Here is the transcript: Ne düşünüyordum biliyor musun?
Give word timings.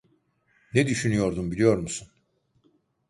Ne 0.73 0.87
düşünüyordum 0.87 1.51
biliyor 1.51 1.77
musun? 1.77 2.07